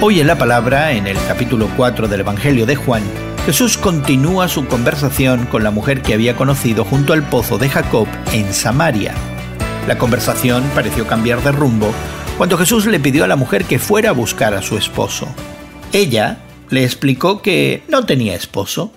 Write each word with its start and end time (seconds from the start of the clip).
Hoy 0.00 0.20
en 0.20 0.28
la 0.28 0.38
palabra, 0.38 0.92
en 0.92 1.08
el 1.08 1.16
capítulo 1.26 1.68
4 1.76 2.06
del 2.06 2.20
Evangelio 2.20 2.66
de 2.66 2.76
Juan, 2.76 3.02
Jesús 3.44 3.76
continúa 3.76 4.46
su 4.46 4.64
conversación 4.66 5.46
con 5.46 5.64
la 5.64 5.72
mujer 5.72 6.02
que 6.02 6.14
había 6.14 6.36
conocido 6.36 6.84
junto 6.84 7.12
al 7.12 7.28
pozo 7.28 7.58
de 7.58 7.68
Jacob 7.68 8.06
en 8.32 8.54
Samaria. 8.54 9.12
La 9.88 9.98
conversación 9.98 10.62
pareció 10.72 11.08
cambiar 11.08 11.42
de 11.42 11.50
rumbo 11.50 11.92
cuando 12.36 12.56
Jesús 12.56 12.86
le 12.86 13.00
pidió 13.00 13.24
a 13.24 13.26
la 13.26 13.34
mujer 13.34 13.64
que 13.64 13.80
fuera 13.80 14.10
a 14.10 14.12
buscar 14.12 14.54
a 14.54 14.62
su 14.62 14.78
esposo. 14.78 15.26
Ella 15.92 16.44
le 16.70 16.84
explicó 16.84 17.42
que 17.42 17.82
no 17.88 18.06
tenía 18.06 18.36
esposo, 18.36 18.92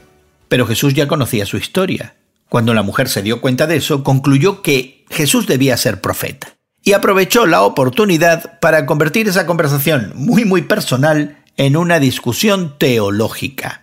pero 0.49 0.67
Jesús 0.67 0.93
ya 0.93 1.07
conocía 1.07 1.47
su 1.47 1.57
historia. 1.57 2.13
Cuando 2.47 2.75
la 2.75 2.83
mujer 2.83 3.09
se 3.09 3.23
dio 3.23 3.41
cuenta 3.41 3.65
de 3.65 3.77
eso, 3.77 4.03
concluyó 4.03 4.61
que 4.61 5.03
Jesús 5.09 5.47
debía 5.47 5.77
ser 5.77 5.99
profeta 5.99 6.50
y 6.83 6.93
aprovechó 6.93 7.45
la 7.45 7.61
oportunidad 7.61 8.59
para 8.59 8.85
convertir 8.85 9.27
esa 9.27 9.45
conversación 9.45 10.13
muy 10.15 10.45
muy 10.45 10.63
personal 10.63 11.37
en 11.57 11.77
una 11.77 11.99
discusión 11.99 12.77
teológica. 12.77 13.81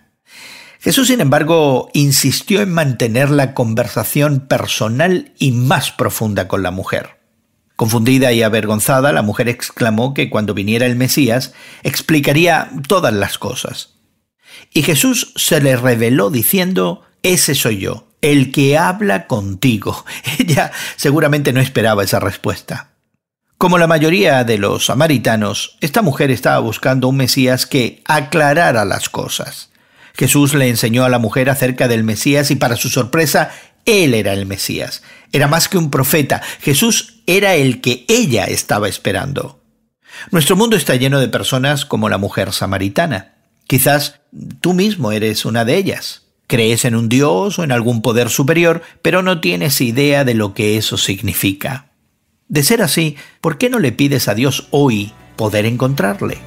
Jesús, 0.81 1.09
sin 1.09 1.21
embargo, 1.21 1.91
insistió 1.93 2.61
en 2.61 2.73
mantener 2.73 3.31
la 3.31 3.53
conversación 3.53 4.41
personal 4.41 5.33
y 5.39 5.53
más 5.53 5.91
profunda 5.91 6.49
con 6.49 6.63
la 6.63 6.71
mujer. 6.71 7.19
Confundida 7.77 8.33
y 8.33 8.43
avergonzada, 8.43 9.13
la 9.13 9.23
mujer 9.23 9.49
exclamó 9.49 10.15
que 10.15 10.31
cuando 10.31 10.55
viniera 10.55 10.87
el 10.87 10.97
Mesías 10.97 11.53
explicaría 11.85 12.71
todas 12.89 13.13
las 13.13 13.39
cosas. 13.39 13.95
Y 14.73 14.83
Jesús 14.83 15.33
se 15.37 15.61
le 15.61 15.77
reveló 15.77 16.31
diciendo, 16.31 17.03
Ese 17.23 17.55
soy 17.55 17.79
yo, 17.79 18.08
el 18.21 18.53
que 18.53 18.79
habla 18.79 19.27
contigo. 19.27 20.05
Ella 20.39 20.73
seguramente 20.97 21.53
no 21.53 21.61
esperaba 21.61 22.05
esa 22.05 22.21
respuesta. 22.21 22.91
Como 23.59 23.79
la 23.79 23.89
mayoría 23.89 24.45
de 24.45 24.57
los 24.57 24.87
samaritanos, 24.87 25.77
esta 25.81 26.01
mujer 26.01 26.31
estaba 26.31 26.61
buscando 26.61 27.09
un 27.09 27.17
Mesías 27.17 27.67
que 27.67 28.03
aclarara 28.07 28.85
las 28.85 29.09
cosas. 29.09 29.71
Jesús 30.15 30.55
le 30.55 30.69
enseñó 30.69 31.05
a 31.05 31.09
la 31.09 31.19
mujer 31.19 31.51
acerca 31.51 31.89
del 31.89 32.05
Mesías 32.05 32.51
y 32.51 32.57
para 32.57 32.77
su 32.77 32.89
sorpresa, 32.89 33.51
él 33.85 34.15
era 34.15 34.33
el 34.33 34.47
Mesías. 34.47 35.03
Era 35.33 35.49
más 35.49 35.69
que 35.69 35.79
un 35.79 35.91
profeta. 35.91 36.41
Jesús 36.61 37.21
era 37.27 37.55
el 37.55 37.81
que 37.81 38.05
ella 38.09 38.45
estaba 38.45 38.89
esperando. 38.89 39.61
Nuestro 40.31 40.57
mundo 40.57 40.77
está 40.77 40.95
lleno 40.95 41.21
de 41.21 41.29
personas 41.29 41.85
como 41.85 42.09
la 42.09 42.19
mujer 42.19 42.53
samaritana. 42.53 43.35
Quizás 43.67 44.21
tú 44.61 44.73
mismo 44.73 45.13
eres 45.13 45.45
una 45.45 45.65
de 45.65 45.77
ellas. 45.77 46.28
Crees 46.49 46.87
en 46.87 46.95
un 46.95 47.11
Dios 47.11 47.59
o 47.59 47.65
en 47.65 47.73
algún 47.73 48.01
poder 48.01 48.31
superior, 48.31 48.81
pero 49.03 49.23
no 49.23 49.39
tienes 49.39 49.83
idea 49.83 50.25
de 50.25 50.33
lo 50.33 50.55
que 50.55 50.79
eso 50.79 50.97
significa. 50.97 51.91
De 52.49 52.63
ser 52.63 52.81
así, 52.81 53.17
¿por 53.43 53.59
qué 53.59 53.69
no 53.69 53.79
le 53.79 53.93
pides 53.93 54.29
a 54.29 54.35
Dios 54.35 54.67
hoy 54.71 55.13
poder 55.37 55.67
encontrarle? 55.67 56.39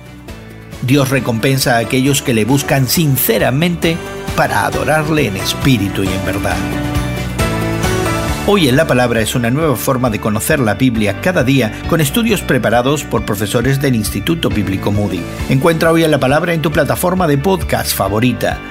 Dios 0.82 1.12
recompensa 1.12 1.76
a 1.76 1.78
aquellos 1.78 2.24
que 2.24 2.34
le 2.34 2.46
buscan 2.46 2.88
sinceramente 2.88 3.96
para 4.36 4.66
adorarle 4.66 5.28
en 5.28 5.38
espíritu 5.38 6.04
y 6.04 6.08
en 6.08 6.26
verdad. 6.26 6.58
Hoy 8.48 8.70
en 8.70 8.78
la 8.78 8.88
Palabra 8.88 9.22
es 9.22 9.36
una 9.36 9.52
nueva 9.52 9.76
forma 9.76 10.10
de 10.10 10.20
conocer 10.20 10.60
la 10.60 10.74
Biblia 10.74 11.22
cada 11.22 11.44
día 11.44 11.80
con 11.88 12.02
estudios 12.02 12.42
preparados 12.42 13.04
por 13.04 13.24
profesores 13.24 13.80
del 13.80 13.94
Instituto 13.94 14.50
Bíblico 14.50 14.92
Moody. 14.92 15.22
Encuentra 15.50 15.92
Hoy 15.92 16.04
en 16.04 16.10
la 16.10 16.20
Palabra 16.20 16.56
en 16.56 16.64
tu 16.64 16.72
plataforma 16.72 17.28
de 17.28 17.38
podcast 17.38 17.96
favorita. 17.96 18.71